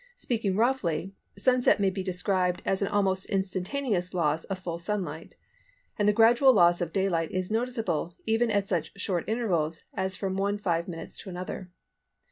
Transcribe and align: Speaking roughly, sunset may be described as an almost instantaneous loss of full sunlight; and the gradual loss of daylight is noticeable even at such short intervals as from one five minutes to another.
Speaking 0.15 0.55
roughly, 0.55 1.13
sunset 1.37 1.79
may 1.79 1.91
be 1.91 2.01
described 2.01 2.63
as 2.65 2.81
an 2.81 2.87
almost 2.87 3.27
instantaneous 3.27 4.15
loss 4.15 4.45
of 4.45 4.57
full 4.57 4.79
sunlight; 4.79 5.35
and 5.95 6.09
the 6.09 6.11
gradual 6.11 6.53
loss 6.53 6.81
of 6.81 6.91
daylight 6.91 7.29
is 7.29 7.51
noticeable 7.51 8.15
even 8.25 8.49
at 8.49 8.67
such 8.67 8.99
short 8.99 9.29
intervals 9.29 9.81
as 9.93 10.15
from 10.15 10.37
one 10.37 10.57
five 10.57 10.87
minutes 10.87 11.19
to 11.19 11.29
another. 11.29 11.69